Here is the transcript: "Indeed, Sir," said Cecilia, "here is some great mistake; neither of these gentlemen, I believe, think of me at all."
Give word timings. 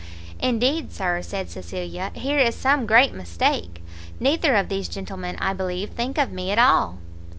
"Indeed, 0.39 0.91
Sir," 0.91 1.21
said 1.21 1.51
Cecilia, 1.51 2.11
"here 2.15 2.39
is 2.39 2.55
some 2.55 2.87
great 2.87 3.13
mistake; 3.13 3.83
neither 4.19 4.55
of 4.55 4.67
these 4.67 4.89
gentlemen, 4.89 5.35
I 5.39 5.53
believe, 5.53 5.91
think 5.91 6.17
of 6.17 6.31
me 6.31 6.49
at 6.49 6.57
all." 6.57 6.97